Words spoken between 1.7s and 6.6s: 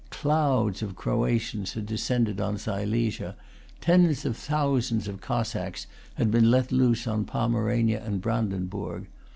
had descended on Silesia. Tens of thousands of Cossacks had been